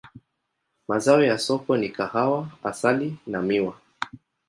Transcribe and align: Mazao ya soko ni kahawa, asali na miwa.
Mazao 0.87 1.23
ya 1.23 1.37
soko 1.37 1.77
ni 1.77 1.89
kahawa, 1.89 2.47
asali 2.63 3.17
na 3.27 3.41
miwa. 3.41 3.77